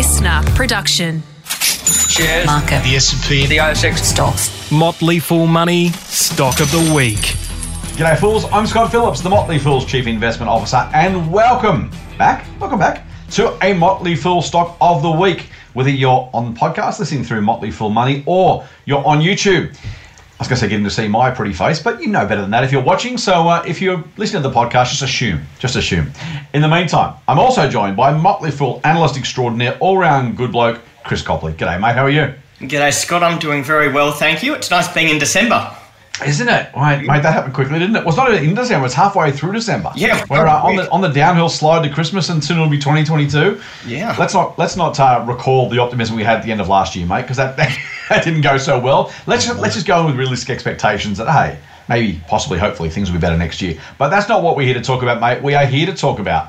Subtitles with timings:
[0.00, 1.22] listener production.
[1.44, 2.46] Shares.
[2.46, 2.82] Market.
[2.84, 3.44] The S&P.
[3.44, 3.98] The ASX.
[3.98, 4.72] Stocks.
[4.72, 7.18] Motley Fool Money Stock of the Week.
[7.98, 8.46] G'day, fools.
[8.50, 13.62] I'm Scott Phillips, the Motley Fool's Chief Investment Officer, and welcome back, welcome back to
[13.62, 15.50] a Motley Fool Stock of the Week.
[15.74, 19.76] Whether you're on the podcast listening through Motley Fool Money or you're on YouTube.
[20.40, 22.40] I was going to say getting to see my pretty face, but you know better
[22.40, 23.18] than that if you're watching.
[23.18, 26.10] So uh, if you're listening to the podcast, just assume, just assume.
[26.54, 31.20] In the meantime, I'm also joined by Motley Fool analyst extraordinaire, all-round good bloke, Chris
[31.20, 31.52] Copley.
[31.52, 31.94] G'day, mate.
[31.94, 32.32] How are you?
[32.60, 33.22] G'day, Scott.
[33.22, 34.54] I'm doing very well, thank you.
[34.54, 35.76] It's nice being in December.
[36.24, 36.74] Isn't it?
[36.74, 38.00] Mate, mate, that happened quickly, didn't it?
[38.00, 38.86] Well, it's not even in December.
[38.86, 39.92] It's halfway through December.
[39.94, 42.78] Yeah, we're uh, on the on the downhill slide to Christmas, and soon it'll be
[42.78, 43.60] 2022.
[43.86, 44.16] Yeah.
[44.18, 46.96] Let's not let's not uh, recall the optimism we had at the end of last
[46.96, 47.76] year, mate, because that, that
[48.24, 49.12] didn't go so well.
[49.26, 53.10] Let's just let's just go in with realistic expectations that hey, maybe, possibly, hopefully, things
[53.10, 53.78] will be better next year.
[53.98, 55.42] But that's not what we're here to talk about, mate.
[55.42, 56.48] We are here to talk about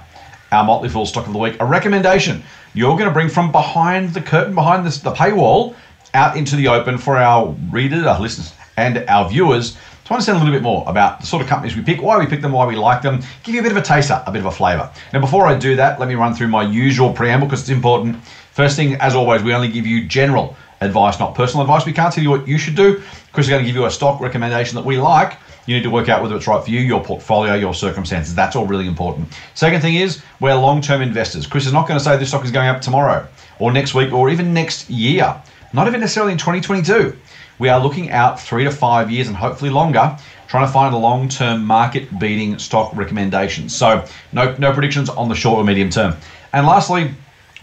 [0.52, 2.44] our Motley Fool stock of the week, a recommendation
[2.74, 5.76] you're going to bring from behind the curtain, behind the, the paywall,
[6.14, 10.40] out into the open for our readers, our listeners, and our viewers to understand a
[10.40, 12.66] little bit more about the sort of companies we pick, why we pick them, why
[12.66, 14.90] we like them, give you a bit of a taster, a bit of a flavour.
[15.14, 18.18] Now, before I do that, let me run through my usual preamble because it's important.
[18.52, 21.86] First thing, as always, we only give you general advice, not personal advice.
[21.86, 23.02] We can't tell you what you should do.
[23.32, 25.38] Chris is going to give you a stock recommendation that we like.
[25.68, 28.34] You need to work out whether it's right for you, your portfolio, your circumstances.
[28.34, 29.30] That's all really important.
[29.54, 31.46] Second thing is, we're long term investors.
[31.46, 33.28] Chris is not going to say this stock is going up tomorrow
[33.60, 35.40] or next week or even next year,
[35.72, 37.16] not even necessarily in 2022.
[37.60, 40.98] We are looking out three to five years and hopefully longer, trying to find a
[40.98, 43.76] long term market beating stock recommendations.
[43.76, 46.16] So, no, no predictions on the short or medium term.
[46.54, 47.12] And lastly,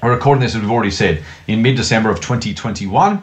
[0.02, 3.22] we're recording this, as we've already said, in mid December of 2021.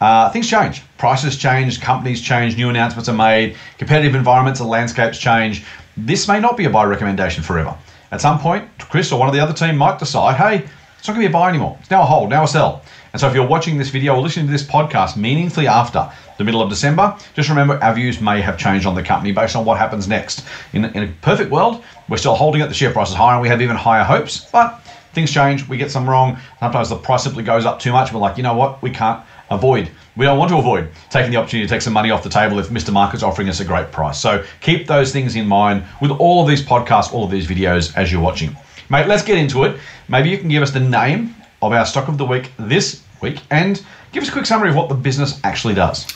[0.00, 0.82] Uh, things change.
[0.96, 5.64] Prices change, companies change, new announcements are made, competitive environments and landscapes change.
[5.96, 7.76] This may not be a buy recommendation forever.
[8.10, 10.66] At some point, Chris or one of the other team might decide, hey,
[10.98, 11.76] it's not going to be a buy anymore.
[11.80, 12.82] It's now a hold, now a sell.
[13.12, 16.44] And so if you're watching this video or listening to this podcast meaningfully after the
[16.44, 19.64] middle of December, just remember our views may have changed on the company based on
[19.64, 20.44] what happens next.
[20.72, 23.42] In, in a perfect world, we're still holding it, the share price is higher, and
[23.42, 24.83] we have even higher hopes, but
[25.14, 26.38] things change, we get some wrong.
[26.60, 28.12] Sometimes the price simply goes up too much.
[28.12, 29.90] We're like, you know what, we can't avoid.
[30.16, 32.58] We don't want to avoid taking the opportunity to take some money off the table
[32.58, 32.92] if Mr.
[32.92, 34.20] Market's offering us a great price.
[34.20, 37.96] So keep those things in mind with all of these podcasts, all of these videos
[37.96, 38.56] as you're watching.
[38.90, 39.80] Mate, let's get into it.
[40.08, 43.40] Maybe you can give us the name of our stock of the week this week
[43.50, 43.82] and
[44.12, 46.06] give us a quick summary of what the business actually does.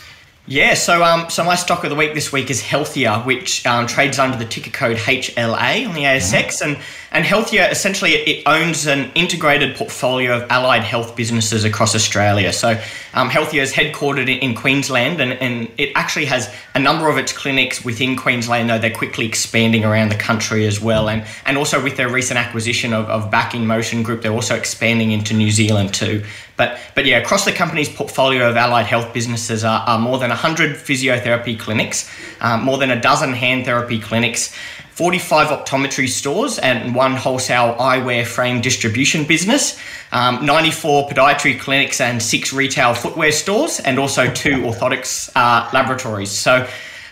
[0.48, 3.86] Yeah, so um, so my stock of the week this week is Healthia, which um,
[3.86, 6.78] trades under the ticker code HLA on the ASX, and
[7.10, 12.52] and Healthia essentially it, owns an integrated portfolio of allied health businesses across Australia.
[12.52, 12.80] So
[13.14, 17.32] um, Healthia is headquartered in, Queensland, and, and it actually has a number of its
[17.32, 18.68] clinics within Queensland.
[18.68, 22.38] Though they're quickly expanding around the country as well, and and also with their recent
[22.38, 26.24] acquisition of, of Back in Motion Group, they're also expanding into New Zealand too.
[26.56, 30.30] But but yeah, across the company's portfolio of allied health businesses are, are more than
[30.30, 32.10] 100 physiotherapy clinics,
[32.40, 34.54] um, more than a dozen hand therapy clinics,
[34.98, 39.78] 45 optometry stores, and one wholesale eyewear frame distribution business,
[40.10, 46.32] um, 94 podiatry clinics, and six retail footwear stores, and also two orthotics uh, laboratories.
[46.32, 46.66] So.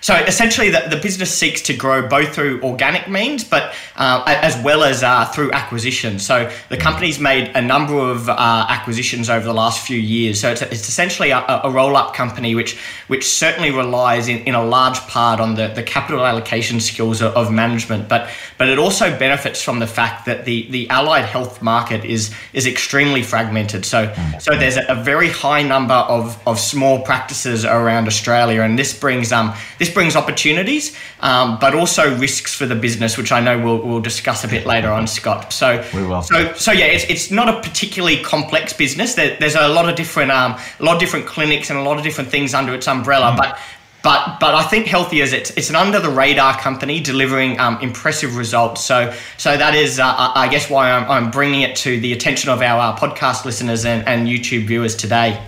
[0.07, 4.57] So essentially, the, the business seeks to grow both through organic means, but uh, as
[4.63, 6.21] well as uh, through acquisition.
[6.21, 10.39] So the company's made a number of uh, acquisitions over the last few years.
[10.39, 12.79] So it's, it's essentially a, a roll-up company, which
[13.09, 17.35] which certainly relies in, in a large part on the, the capital allocation skills of,
[17.35, 21.61] of management, but but it also benefits from the fact that the, the allied health
[21.63, 23.85] market is is extremely fragmented.
[23.85, 28.79] So so there's a, a very high number of, of small practices around Australia, and
[28.79, 33.41] this brings um this brings opportunities, um, but also risks for the business, which I
[33.41, 35.55] know we'll, we'll discuss a bit later on, Scott.
[35.55, 35.83] So,
[36.29, 39.15] so, so yeah, it's, it's not a particularly complex business.
[39.15, 41.97] There, there's a lot of different, um, a lot of different clinics and a lot
[41.97, 43.59] of different things under its umbrella, but.
[44.03, 47.81] But, but I think Healthia is it's, it's an under the radar company delivering um,
[47.81, 48.85] impressive results.
[48.85, 52.13] So so that is uh, I I guess why I'm, I'm bringing it to the
[52.13, 55.43] attention of our uh, podcast listeners and, and YouTube viewers today.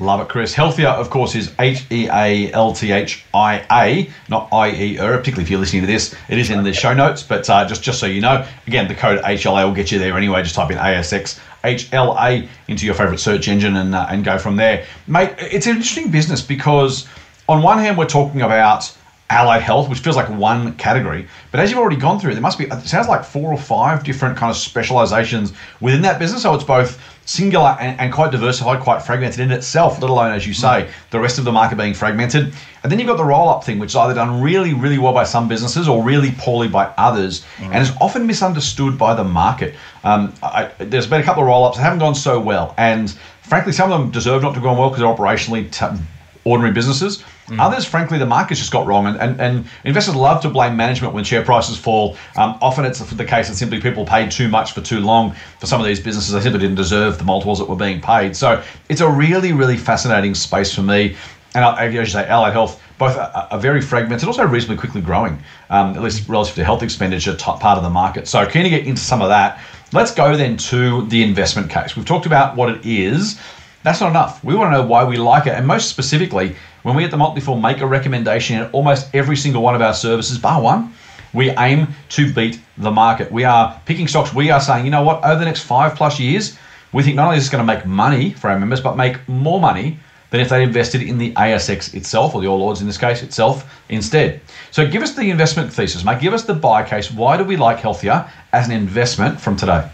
[0.00, 0.54] Love it, Chris.
[0.54, 4.98] Healthia, of course, is H E A L T H I A, not I E
[4.98, 5.18] R.
[5.18, 7.22] Particularly if you're listening to this, it is in the show notes.
[7.22, 10.16] But uh, just just so you know, again, the code HLA will get you there
[10.16, 10.42] anyway.
[10.42, 14.56] Just type in ASX HLA into your favorite search engine and uh, and go from
[14.56, 15.34] there, mate.
[15.38, 17.06] It's an interesting business because
[17.46, 18.96] on one hand, we're talking about
[19.30, 21.26] allied health, which feels like one category.
[21.52, 24.02] But as you've already gone through, there must be, it sounds like four or five
[24.02, 26.42] different kind of specializations within that business.
[26.42, 30.48] So it's both singular and, and quite diversified, quite fragmented in itself, let alone, as
[30.48, 32.52] you say, the rest of the market being fragmented.
[32.82, 35.12] And then you've got the roll up thing, which is either done really, really well
[35.12, 39.76] by some businesses or really poorly by others, and is often misunderstood by the market.
[40.02, 42.74] Um, I, there's been a couple of roll ups that haven't gone so well.
[42.78, 43.12] And
[43.42, 46.02] frankly, some of them deserve not to go on well because they're operationally t-
[46.44, 47.22] ordinary businesses.
[47.50, 47.60] Mm.
[47.60, 51.12] Others, frankly, the market's just got wrong, and, and, and investors love to blame management
[51.12, 52.16] when share prices fall.
[52.36, 55.66] Um, often it's the case that simply people paid too much for too long for
[55.66, 56.32] some of these businesses.
[56.32, 58.36] They simply didn't deserve the multiples that were being paid.
[58.36, 61.16] So it's a really, really fascinating space for me.
[61.54, 65.42] And as you say, allied health, both are, are very fragmented, also reasonably quickly growing,
[65.70, 68.28] um, at least relative to health expenditure top part of the market.
[68.28, 69.60] So keen to get into some of that.
[69.92, 71.96] Let's go then to the investment case.
[71.96, 73.40] We've talked about what it is.
[73.82, 74.44] That's not enough.
[74.44, 77.40] We want to know why we like it, and most specifically, when we at the
[77.42, 80.92] Fool make a recommendation in almost every single one of our services, bar one,
[81.32, 83.30] we aim to beat the market.
[83.32, 84.34] We are picking stocks.
[84.34, 86.58] We are saying, you know what, over the next five plus years,
[86.92, 89.26] we think not only is this going to make money for our members, but make
[89.28, 89.98] more money
[90.30, 93.22] than if they invested in the ASX itself, or the All Ords in this case
[93.22, 94.40] itself, instead.
[94.70, 96.20] So give us the investment thesis, mate.
[96.20, 97.10] Give us the buy case.
[97.10, 99.88] Why do we like Healthia as an investment from today?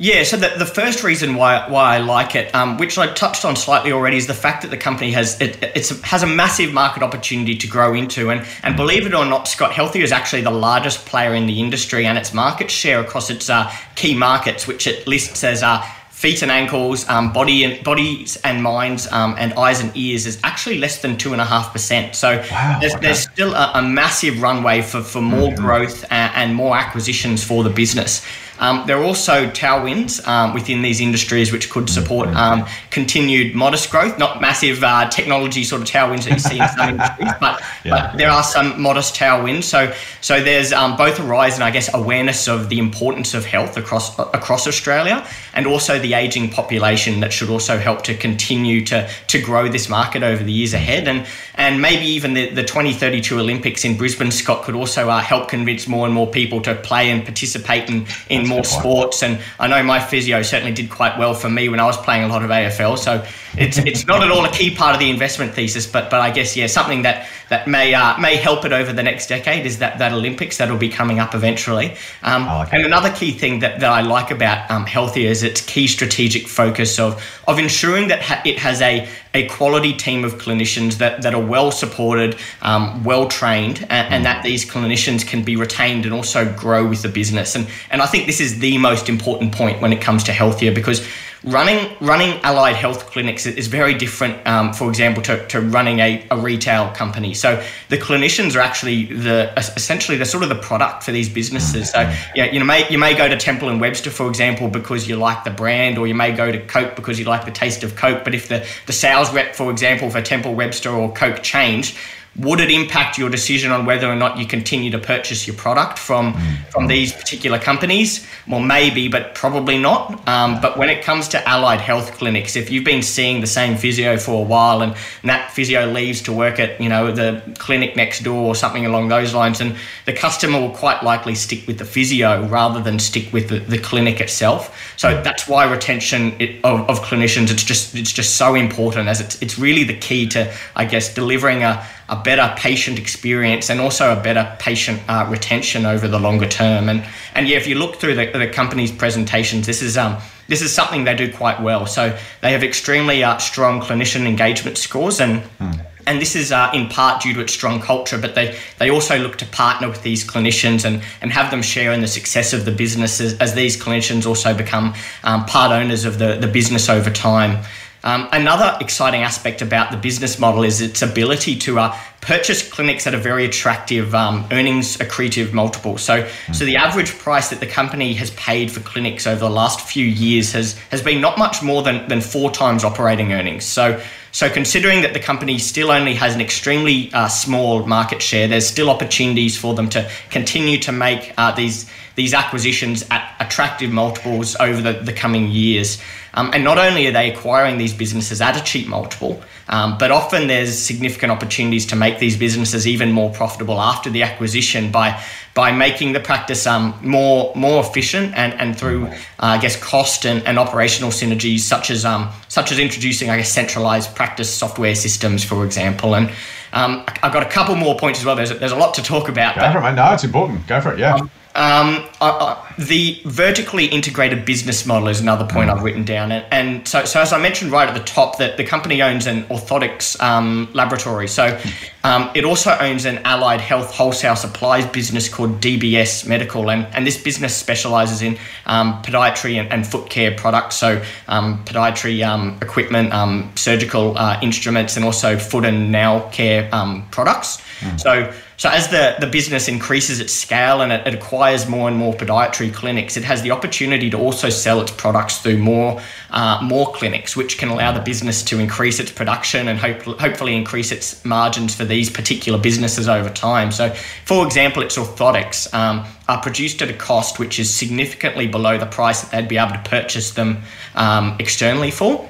[0.00, 3.44] Yeah, so the, the first reason why why I like it, um, which I touched
[3.44, 6.72] on slightly already, is the fact that the company has it it's, has a massive
[6.72, 10.42] market opportunity to grow into, and and believe it or not, Scott Healthia is actually
[10.42, 14.68] the largest player in the industry, and its market share across its uh, key markets,
[14.68, 15.84] which it lists as uh,
[16.18, 20.40] feet and ankles, um, body and bodies and minds, um, and eyes and ears is
[20.42, 22.16] actually less than two and a half percent.
[22.16, 23.02] So wow, there's, okay.
[23.06, 25.64] there's, still a, a, massive runway for, for more mm-hmm.
[25.64, 28.26] growth and, and, more acquisitions for the business.
[28.58, 32.62] Um, there are also tailwinds um, within these industries which could support mm-hmm.
[32.62, 36.68] um, continued modest growth, not massive uh, technology sort of tailwinds that you see in
[36.68, 38.10] some industries, but, yeah.
[38.10, 39.64] but, there are some modest tailwinds.
[39.64, 43.44] So, so there's um, both a rise in, I guess, awareness of the importance of
[43.44, 48.84] health across across Australia, and also the aging population that should also help to continue
[48.86, 52.64] to to grow this market over the years ahead, and and maybe even the, the
[52.64, 56.74] 2032 Olympics in Brisbane, Scott, could also uh, help convince more and more people to
[56.74, 59.22] play and participate in in more sports.
[59.22, 62.24] And I know my physio certainly did quite well for me when I was playing
[62.24, 62.98] a lot of AFL.
[62.98, 63.24] So
[63.56, 66.30] it's it's not at all a key part of the investment thesis, but but I
[66.30, 69.78] guess yeah, something that that may uh, may help it over the next decade is
[69.78, 71.96] that that Olympics that'll be coming up eventually.
[72.22, 75.86] Um, and another key thing that, that I like about um, Healthia is its key
[75.86, 80.98] strategic focus of of ensuring that ha- it has a a quality team of clinicians
[80.98, 85.56] that, that are well supported, um, well trained, and, and, that these clinicians can be
[85.56, 87.54] retained and also grow with the business.
[87.54, 90.74] And and I think this is the most important point when it comes to Healthia
[90.74, 91.06] because
[91.44, 96.26] running running allied health clinics is very different um, for example to, to running a,
[96.32, 101.04] a retail company so the clinicians are actually the essentially the sort of the product
[101.04, 102.00] for these businesses so
[102.34, 105.14] yeah you know may, you may go to Temple & Webster for example because you
[105.14, 107.94] like the brand or you may go to coke because you like the taste of
[107.94, 111.96] coke but if the, the sales rep for example for Temple Webster or coke changed
[112.38, 115.98] would it impact your decision on whether or not you continue to purchase your product
[115.98, 116.70] from mm.
[116.70, 118.26] from these particular companies?
[118.46, 120.26] Well, maybe, but probably not.
[120.28, 123.76] Um, but when it comes to allied health clinics, if you've been seeing the same
[123.76, 124.92] physio for a while and,
[125.22, 128.86] and that physio leaves to work at you know the clinic next door or something
[128.86, 129.76] along those lines, and
[130.06, 133.78] the customer will quite likely stick with the physio rather than stick with the, the
[133.78, 134.94] clinic itself.
[134.96, 136.32] So that's why retention
[136.62, 140.26] of, of clinicians it's just it's just so important as it's it's really the key
[140.28, 145.26] to I guess delivering a a better patient experience and also a better patient uh,
[145.28, 146.88] retention over the longer term.
[146.88, 150.16] And and yeah, if you look through the, the company's presentations, this is um
[150.48, 151.86] this is something they do quite well.
[151.86, 155.42] So they have extremely uh, strong clinician engagement scores and.
[155.58, 155.72] Hmm.
[156.06, 159.18] And this is uh, in part due to its strong culture, but they, they also
[159.18, 162.64] look to partner with these clinicians and, and have them share in the success of
[162.64, 166.88] the business as, as these clinicians also become um, part owners of the, the business
[166.88, 167.62] over time.
[168.04, 173.06] Um, another exciting aspect about the business model is its ability to uh, purchase clinics
[173.06, 175.98] at a very attractive um, earnings accretive multiple.
[175.98, 179.80] So, so the average price that the company has paid for clinics over the last
[179.80, 183.64] few years has has been not much more than than four times operating earnings.
[183.64, 184.00] So.
[184.30, 188.66] So, considering that the company still only has an extremely uh, small market share, there's
[188.66, 194.56] still opportunities for them to continue to make uh, these these acquisitions at attractive multiples
[194.56, 196.00] over the, the coming years.
[196.34, 200.10] Um, and not only are they acquiring these businesses at a cheap multiple, um, but
[200.10, 205.22] often there's significant opportunities to make these businesses even more profitable after the acquisition by
[205.54, 210.24] by making the practice um, more more efficient and, and through uh, I guess cost
[210.24, 214.94] and, and operational synergies such as um, such as introducing I guess centralized practice software
[214.94, 216.30] systems for example and
[216.72, 218.36] um, I've got a couple more points as well.
[218.36, 219.56] There's, there's a lot to talk about.
[219.56, 219.94] Go for it, mate.
[219.94, 220.66] No, it's important.
[220.66, 220.98] Go for it.
[220.98, 221.14] Yeah.
[221.14, 226.30] Um, um, uh, uh, the vertically integrated business model is another point I've written down,
[226.30, 229.26] and, and so, so as I mentioned right at the top, that the company owns
[229.26, 231.26] an orthotics um, laboratory.
[231.26, 231.60] So
[232.04, 237.04] um, it also owns an allied health wholesale supplies business called DBS Medical, and, and
[237.04, 240.76] this business specialises in um, podiatry and, and, foot care products.
[240.76, 243.12] So um, podiatry um, equipment,
[243.58, 246.70] surgical uh, instruments, and also foot and nail care
[247.10, 247.60] products.
[247.80, 248.00] Mm.
[248.00, 251.96] So so as the, the business increases its scale and it, it, acquires more and
[251.96, 256.58] more podiatry clinics, it has the opportunity to also sell its products through more uh,
[256.60, 260.90] more clinics, which can allow the business to increase its production and hope, hopefully increase
[260.90, 263.70] its margins for these particular businesses over time.
[263.70, 263.90] So,
[264.24, 268.86] for example, its orthotics um, are produced at a cost which is significantly below the
[268.86, 270.62] price that they'd be able to purchase them
[270.96, 272.28] um, externally for.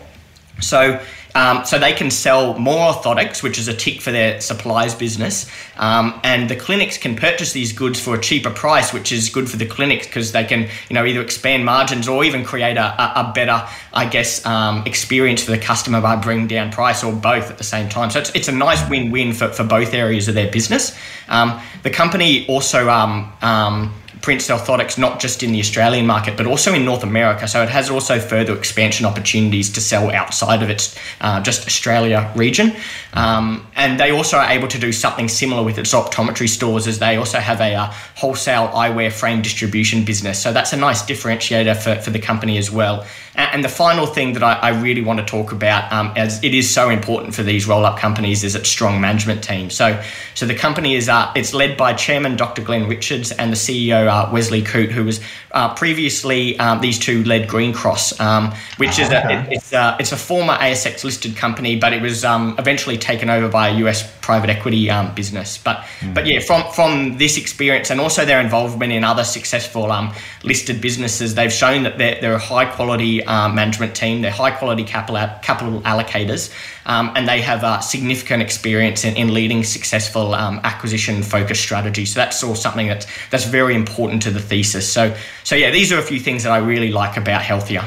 [0.61, 1.01] So
[1.35, 5.51] um, so they can sell more orthotics, which is a tick for their supplies business,
[5.77, 9.49] um, and the clinics can purchase these goods for a cheaper price, which is good
[9.49, 13.21] for the clinics because they can, you know, either expand margins or even create a,
[13.21, 17.51] a, better, I guess, um, experience for the customer by bringing down price or both
[17.51, 18.11] at the same time.
[18.11, 20.97] So it's, it's a nice win-win for, for both areas of their business.
[21.29, 26.47] Um, the company also um, um, Prince Orthotics not just in the Australian market but
[26.47, 27.47] also in North America.
[27.49, 32.33] So it has also further expansion opportunities to sell outside of its uh, just Australia
[32.37, 32.75] region.
[33.15, 36.99] Um, and they also are able to do something similar with its optometry stores as
[36.99, 40.41] they also have a uh, wholesale eyewear frame distribution business.
[40.41, 43.07] So that's a nice differentiator for, for the company as well.
[43.39, 46.55] And the final thing that I, I really want to talk about, um, as it
[46.55, 49.71] is so important for these roll-up companies, is its strong management team.
[49.71, 50.03] So,
[50.35, 52.63] so the company is uh, it's led by Chairman Dr.
[52.63, 55.21] Glenn Richards and the CEO uh, Wesley Coote, who was
[55.53, 59.97] uh, previously um, these two led Greencross, um, which oh, is a, it, it's, a,
[60.01, 63.75] it's a former ASX listed company, but it was um, eventually taken over by a
[63.87, 65.57] US private equity um, business.
[65.57, 66.13] But mm.
[66.13, 70.83] but yeah, from from this experience and also their involvement in other successful um, listed
[70.83, 74.21] businesses, they've shown that they're, they're a high quality uh, management team.
[74.21, 76.53] They're high quality capital capital allocators,
[76.85, 82.13] um, and they have uh, significant experience in, in leading successful um, acquisition focused strategies.
[82.13, 84.93] So that's all something that's that's very important to the thesis.
[84.93, 87.83] So so yeah, these are a few things that I really like about Healthia.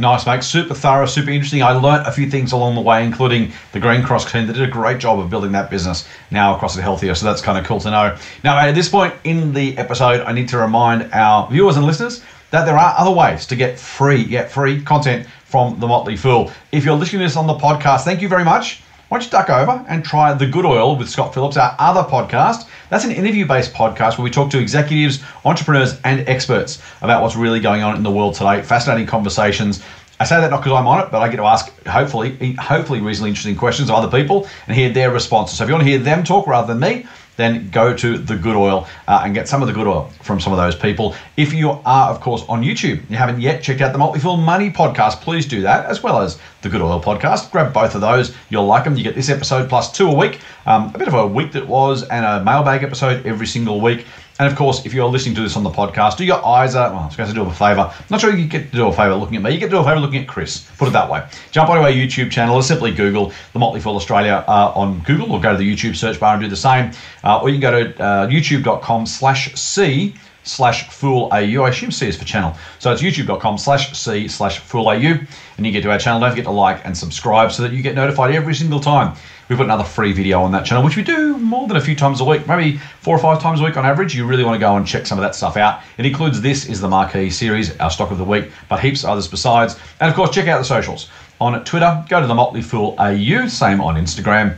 [0.00, 0.42] Nice, mate.
[0.42, 1.62] Super thorough, super interesting.
[1.62, 4.72] I learnt a few things along the way, including the Greencross team that did a
[4.72, 7.14] great job of building that business now across it Healthia.
[7.14, 8.16] So that's kind of cool to know.
[8.42, 12.24] Now, at this point in the episode, I need to remind our viewers and listeners
[12.50, 16.50] that there are other ways to get free, get free content from the Motley Fool.
[16.72, 18.82] If you're listening to this on the podcast, thank you very much.
[19.10, 22.08] Why don't you duck over and try The Good Oil with Scott Phillips, our other
[22.08, 22.68] podcast.
[22.90, 27.34] That's an interview based podcast where we talk to executives, entrepreneurs, and experts about what's
[27.34, 28.62] really going on in the world today.
[28.62, 29.82] Fascinating conversations.
[30.20, 33.00] I say that not because I'm on it, but I get to ask hopefully, hopefully
[33.00, 35.58] reasonably interesting questions of other people and hear their responses.
[35.58, 37.04] So if you want to hear them talk rather than me,
[37.40, 40.40] then go to the good oil uh, and get some of the good oil from
[40.40, 41.14] some of those people.
[41.36, 44.70] If you are, of course, on YouTube, you haven't yet checked out the Fool Money
[44.70, 47.50] podcast, please do that, as well as the Good Oil podcast.
[47.50, 48.34] Grab both of those.
[48.50, 48.96] You'll like them.
[48.96, 51.66] You get this episode plus two a week, um, a bit of a week that
[51.66, 54.06] was, and a mailbag episode every single week.
[54.40, 56.88] And of course, if you're listening to this on the podcast, do your eyes are,
[56.90, 57.92] well, I was going to do a favour.
[57.94, 59.50] I'm not sure you get to do a favour looking at me.
[59.50, 60.66] You get to do a favour looking at Chris.
[60.78, 61.28] Put it that way.
[61.50, 65.30] Jump onto our YouTube channel or simply Google The Motley Fool Australia uh, on Google
[65.30, 66.92] or go to the YouTube search bar and do the same.
[67.22, 71.62] Uh, or you can go to uh, youtube.com slash C slash fool au.
[71.62, 72.56] I assume C is for channel.
[72.78, 74.92] So it's youtube.com slash C slash fool au.
[74.92, 76.20] And you get to our channel.
[76.20, 79.16] Don't forget to like and subscribe so that you get notified every single time
[79.50, 81.96] We've got another free video on that channel, which we do more than a few
[81.96, 84.14] times a week, maybe four or five times a week on average.
[84.14, 85.80] You really want to go and check some of that stuff out.
[85.98, 89.10] It includes this is the marquee series, our stock of the week, but heaps of
[89.10, 89.76] others besides.
[89.98, 91.10] And of course, check out the socials.
[91.40, 94.56] On Twitter, go to the Motley Fool AU, same on Instagram.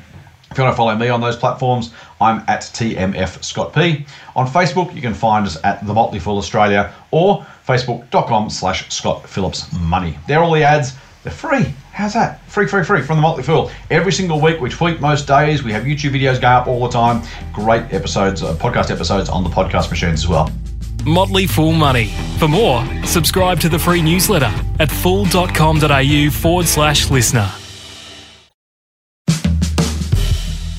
[0.52, 4.04] If you want to follow me on those platforms, I'm at TMF Scott P.
[4.37, 9.26] On Facebook, you can find us at The Motley Fool Australia or facebook.com slash Scott
[9.26, 10.18] Phillips Money.
[10.28, 10.92] They're all the ads.
[11.23, 11.73] They're free.
[11.92, 12.47] How's that?
[12.50, 13.71] Free, free, free from the Motley Fool.
[13.90, 15.62] Every single week, we tweet most days.
[15.62, 17.23] We have YouTube videos going up all the time.
[17.54, 20.50] Great episodes, uh, podcast episodes on the podcast machines as well.
[21.06, 22.12] Motley Fool Money.
[22.38, 27.50] For more, subscribe to the free newsletter at fool.com.au forward slash listener.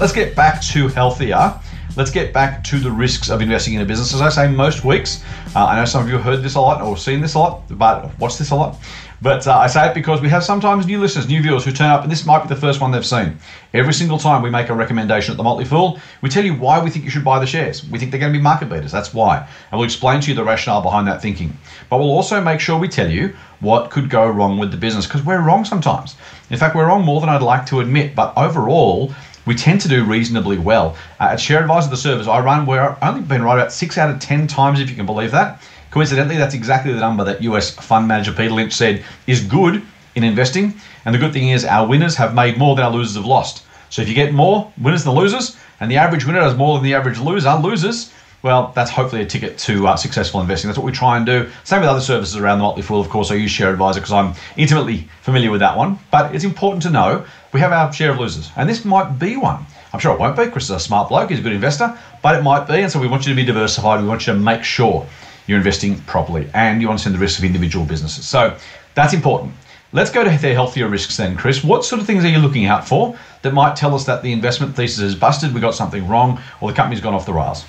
[0.03, 1.61] Let's get back to Healthia.
[1.95, 4.13] let's get back to the risks of investing in a business.
[4.13, 5.23] As I say most weeks,
[5.55, 7.39] uh, I know some of you have heard this a lot or seen this a
[7.39, 8.77] lot, but watched this a lot.
[9.21, 11.89] But uh, I say it because we have sometimes new listeners, new viewers who turn
[11.89, 13.37] up, and this might be the first one they've seen.
[13.73, 16.83] Every single time we make a recommendation at the Motley Fool, we tell you why
[16.83, 17.89] we think you should buy the shares.
[17.89, 18.91] We think they're going to be market leaders.
[18.91, 19.47] That's why.
[19.71, 21.57] And we'll explain to you the rationale behind that thinking.
[21.89, 25.07] But we'll also make sure we tell you what could go wrong with the business
[25.07, 26.17] because we're wrong sometimes.
[26.49, 28.15] In fact, we're wrong more than I'd like to admit.
[28.15, 29.13] But overall,
[29.45, 30.97] we tend to do reasonably well.
[31.19, 34.09] Uh, at Share Advisor, the service I run, we're only been right about six out
[34.09, 35.61] of 10 times, if you can believe that.
[35.91, 39.81] Coincidentally, that's exactly the number that US fund manager Peter Lynch said is good
[40.15, 40.73] in investing.
[41.05, 43.63] And the good thing is, our winners have made more than our losers have lost.
[43.89, 46.83] So if you get more winners than losers, and the average winner does more than
[46.83, 48.11] the average loser, losers,
[48.43, 50.67] well, that's hopefully a ticket to uh, successful investing.
[50.67, 51.49] That's what we try and do.
[51.63, 52.99] Same with other services around the Motley Fool.
[52.99, 55.97] Of course, I use Share Advisor because I'm intimately familiar with that one.
[56.11, 59.37] But it's important to know we have our share of losers, and this might be
[59.37, 59.65] one.
[59.93, 60.47] I'm sure it won't be.
[60.47, 61.29] Chris is a smart bloke.
[61.29, 62.81] He's a good investor, but it might be.
[62.81, 64.01] And so we want you to be diversified.
[64.01, 65.07] We want you to make sure
[65.47, 68.25] you're investing properly and you understand the risks of individual businesses.
[68.25, 68.57] So
[68.95, 69.53] that's important.
[69.93, 71.63] Let's go to their Healthia risks then, Chris.
[71.63, 74.33] What sort of things are you looking out for that might tell us that the
[74.33, 77.63] investment thesis is busted, we got something wrong, or the company's gone off the rails?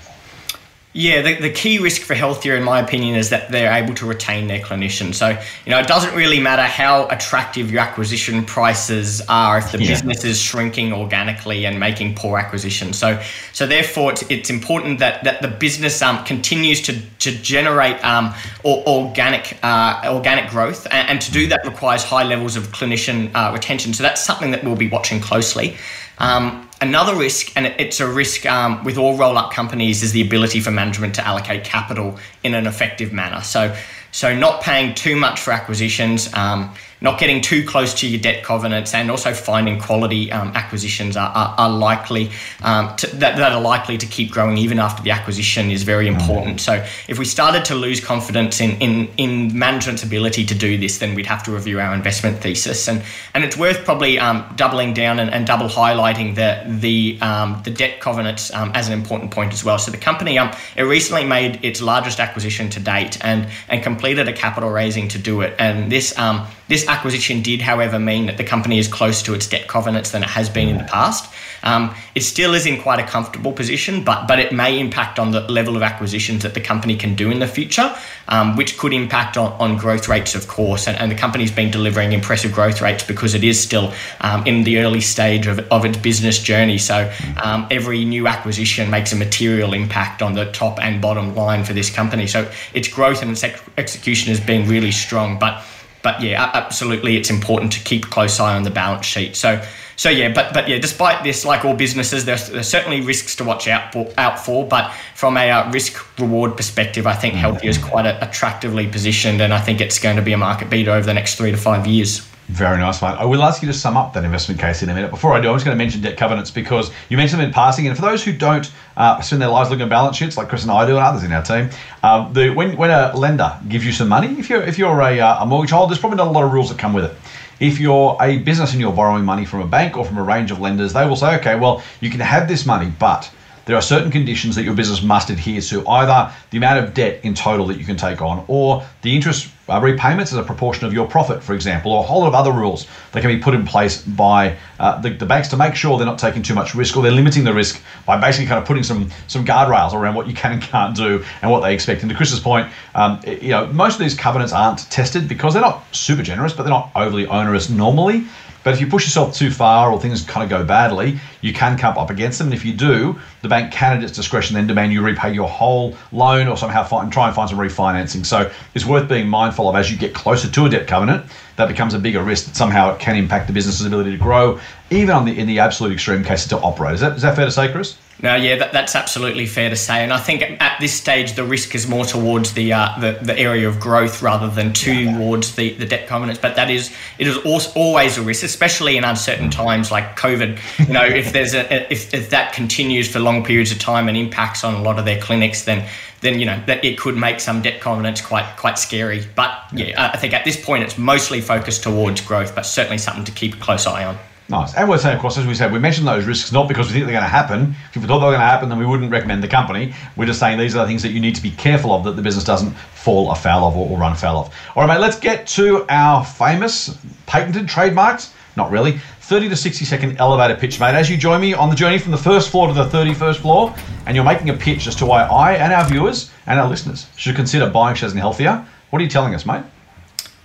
[0.97, 4.07] Yeah, the, the key risk for Healthia, in my opinion, is that they're able to
[4.07, 5.17] retain their clinicians.
[5.17, 9.83] So, you know, it doesn't really matter how attractive your acquisition prices are if the
[9.83, 9.89] yeah.
[9.89, 12.97] business is shrinking organically and making poor acquisitions.
[12.97, 13.21] So,
[13.53, 18.33] so therefore, it's, it's important that, that the business um, continues to, to generate um,
[18.63, 23.35] or, organic uh, organic growth, and, and, to do that requires high levels of clinician
[23.35, 23.95] uh, retention.
[23.95, 25.77] So that's something that we'll be watching closely.
[26.19, 30.23] Um, another risk, and it's a risk um, with all roll up companies, is the
[30.23, 33.43] ability for management to allocate capital in an effective manner.
[33.43, 33.75] So,
[34.13, 36.33] so not paying too much for acquisitions.
[36.35, 36.75] Um,
[37.05, 41.29] not getting too close to your debt covenants, and also finding quality um, acquisitions are,
[41.29, 42.31] are, are likely
[42.63, 46.09] um, to, that, that are likely to keep growing even after the acquisition is very
[46.09, 46.63] important.
[46.63, 50.97] So if we started to lose confidence in, in, in management's ability to do this,
[50.97, 52.89] then we'd have to review our investment thesis.
[52.89, 53.03] And
[53.35, 57.71] and it's worth probably um, doubling down and, and, double highlighting the the um, the
[57.71, 59.79] debt covenants um, as an important point as well.
[59.79, 64.27] So the company um, it recently made its largest acquisition to date and and completed
[64.27, 65.55] a capital raising to do it.
[65.59, 69.47] And this um, this acquisition did, however, mean that the company is closer to its
[69.47, 71.33] debt covenants than it has been in the past.
[71.63, 75.33] Um, it still is in quite a comfortable position, but but it may impact on
[75.33, 77.89] the level of acquisitions that the company can do in the future,
[78.29, 80.87] um, which could impact on, on growth rates, of course.
[80.89, 84.65] And, and the company's been delivering impressive growth rates because it is still um, in
[84.65, 86.79] the early stage of, of its business journey.
[86.79, 87.11] So
[87.43, 91.73] um, every new acquisition makes a material impact on the top and bottom line for
[91.73, 92.27] this company.
[92.27, 95.65] So its growth and its ex- execution has been really strong, but
[96.05, 99.35] but yeah, absolutely, it's important to keep a close eye on the balance sheet.
[99.35, 99.61] So,
[99.97, 103.45] so yeah, but but yeah, despite this, like all businesses, there's, there's certainly risks to
[103.45, 104.13] watch out for.
[104.19, 108.23] Out for, but from a uh, risk reward perspective, I think Healthia is quite a,
[108.23, 111.37] attractively positioned, and I think it's going to be a market beater over the next
[111.37, 112.29] three to five years.
[112.49, 113.09] Very nice, mate.
[113.09, 115.11] I will ask you to sum up that investment case in a minute.
[115.11, 117.55] Before I do, I'm just going to mention debt covenants because you mentioned them in
[117.55, 117.87] passing.
[117.87, 120.63] And for those who don't uh, spend their lives looking at balance sheets, like Chris
[120.63, 121.71] and I do, and others in our team,
[122.03, 125.21] uh, the, when, when a lender gives you some money, if you're if you're a,
[125.21, 127.17] uh, a mortgage holder, there's probably not a lot of rules that come with it.
[127.61, 130.51] If you're a business and you're borrowing money from a bank or from a range
[130.51, 133.31] of lenders, they will say, okay, well, you can have this money, but
[133.67, 137.21] there are certain conditions that your business must adhere to, either the amount of debt
[137.25, 140.87] in total that you can take on, or the interest uh, repayments as a proportion
[140.87, 143.39] of your profit, for example, or a whole lot of other rules that can be
[143.39, 146.55] put in place by uh, the, the, banks to make sure they're not taking too
[146.55, 149.95] much risk or they're limiting the risk by basically kind of putting some some guardrails
[149.95, 152.03] around what you can and can't do and what they expect.
[152.03, 155.63] And to Chris's point, um, you know, most of these covenants aren't tested because they're
[155.63, 158.27] not super generous, but they're not overly onerous normally.
[158.65, 161.79] But if you push yourself too far or things kind of go badly, you can
[161.79, 162.49] come up against them.
[162.49, 165.49] And if you do, the bank can, at its discretion, then demand you repay your
[165.49, 168.25] whole loan or somehow find, try and find some refinancing.
[168.25, 171.27] So it's worth being mindful of as you get closer to a debt covenant.
[171.57, 174.59] That becomes a bigger risk that somehow it can impact the business's ability to grow,
[174.91, 176.95] even on the in the absolute extreme case to operate.
[176.95, 177.97] Is that is that fair to say, Chris?
[178.23, 181.45] No, yeah, that, that's absolutely fair to say, and I think at this stage the
[181.45, 185.75] risk is more towards the uh, the, the area of growth rather than towards the,
[185.75, 186.41] the debt covenants.
[186.41, 187.37] But that is it is
[187.75, 190.87] always a risk, especially in uncertain times like COVID.
[190.87, 194.17] You know, if there's a if, if that continues for long periods of time and
[194.17, 195.89] impacts on a lot of their clinics, then
[196.21, 199.25] then you know that it could make some debt covenants quite quite scary.
[199.35, 203.25] But yeah, I think at this point it's mostly focused towards growth, but certainly something
[203.25, 204.19] to keep a close eye on.
[204.49, 204.75] Nice.
[204.75, 206.93] And we're saying, of course, as we said, we mentioned those risks not because we
[206.93, 207.75] think they're going to happen.
[207.95, 209.95] If we thought they were going to happen, then we wouldn't recommend the company.
[210.17, 212.13] We're just saying these are the things that you need to be careful of that
[212.13, 214.55] the business doesn't fall afoul of or, or run afoul of.
[214.77, 218.35] All right, mate, let's get to our famous patented, trademarks.
[218.57, 218.99] Not really.
[219.21, 220.95] 30 to 60 second elevator pitch, mate.
[220.95, 223.75] As you join me on the journey from the first floor to the 31st floor,
[224.05, 227.07] and you're making a pitch as to why I and our viewers and our listeners
[227.17, 228.67] should consider buying shares in Healthia.
[228.91, 229.65] What are you telling us, mate?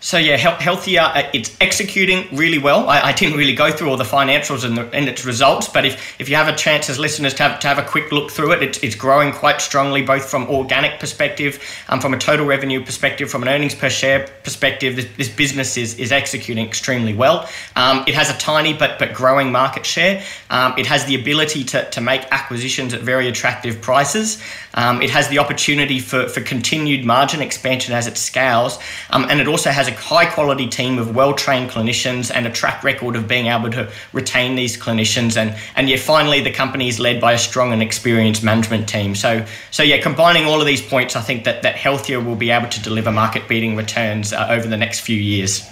[0.01, 1.13] So yeah, Healthia.
[1.13, 2.87] Uh, it's executing really well.
[2.87, 5.83] I, I, didn't really go through all the financials and, the, and, its results, but
[5.83, 8.31] if, if you have a chance as listeners to have, to have a quick look
[8.31, 12.45] through it, it's, it's growing quite strongly, both from organic perspective, um, from a total
[12.45, 14.95] revenue perspective, from an earnings per share perspective.
[14.95, 17.49] This, this business is, is executing extremely well.
[17.75, 20.23] Um, it has a tiny but but growing market share.
[20.49, 24.41] Um, it has the ability to, to make acquisitions at very attractive prices.
[24.75, 29.41] Um, it has the opportunity for, for continued margin expansion as it scales, um, and
[29.41, 33.15] it also has a high quality team of well trained clinicians and a track record
[33.15, 35.37] of being able to retain these clinicians.
[35.37, 39.15] And, and yeah, finally, the company is led by a strong and experienced management team.
[39.15, 42.51] So, so yeah, combining all of these points, I think that, that Healthia will be
[42.51, 45.69] able to deliver market beating returns uh, over the next few years.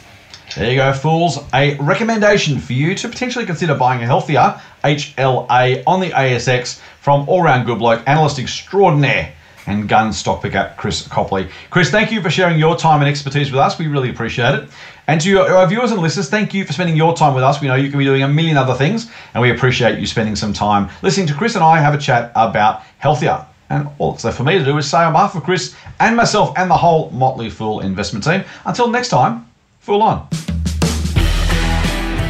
[0.56, 1.40] There you go, fools.
[1.54, 7.28] A recommendation for you to potentially consider buying a Healthia HLA on the ASX from
[7.28, 9.34] all round good bloke, analyst extraordinaire,
[9.68, 11.48] and gun stock picker Chris Copley.
[11.70, 13.78] Chris, thank you for sharing your time and expertise with us.
[13.78, 14.70] We really appreciate it.
[15.08, 17.62] And to our viewers and listeners, thank you for spending your time with us.
[17.62, 20.36] We know you can be doing a million other things, and we appreciate you spending
[20.36, 23.46] some time listening to Chris and I have a chat about Healthia.
[23.70, 26.16] And all that's left for me to do is say on behalf of Chris and
[26.16, 29.46] myself and the whole Motley Fool investment team, until next time,
[29.88, 30.57] Fool on.